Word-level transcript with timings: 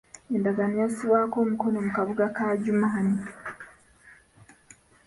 Endagaano 0.35 0.75
yassibwako 0.83 1.35
omukono 1.43 1.77
mu 1.85 1.91
kabuga 1.97 2.25
ka 2.35 2.43
Adjumani 2.53 3.17